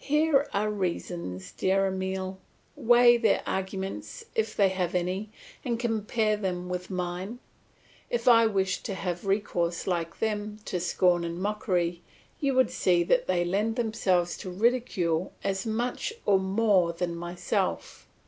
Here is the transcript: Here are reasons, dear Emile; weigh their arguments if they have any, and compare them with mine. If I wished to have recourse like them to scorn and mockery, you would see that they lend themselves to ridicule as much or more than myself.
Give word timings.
Here 0.00 0.48
are 0.52 0.72
reasons, 0.72 1.52
dear 1.52 1.86
Emile; 1.86 2.36
weigh 2.74 3.16
their 3.16 3.44
arguments 3.46 4.24
if 4.34 4.56
they 4.56 4.70
have 4.70 4.92
any, 4.92 5.30
and 5.64 5.78
compare 5.78 6.36
them 6.36 6.68
with 6.68 6.90
mine. 6.90 7.38
If 8.10 8.26
I 8.26 8.44
wished 8.48 8.84
to 8.86 8.94
have 8.96 9.24
recourse 9.24 9.86
like 9.86 10.18
them 10.18 10.58
to 10.64 10.80
scorn 10.80 11.22
and 11.22 11.40
mockery, 11.40 12.02
you 12.40 12.54
would 12.54 12.72
see 12.72 13.04
that 13.04 13.28
they 13.28 13.44
lend 13.44 13.76
themselves 13.76 14.36
to 14.38 14.50
ridicule 14.50 15.32
as 15.44 15.64
much 15.64 16.12
or 16.26 16.40
more 16.40 16.92
than 16.92 17.14
myself. 17.14 18.08